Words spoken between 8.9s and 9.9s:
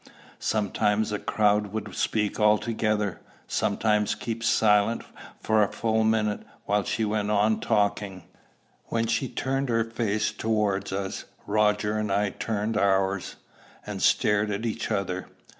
she turned her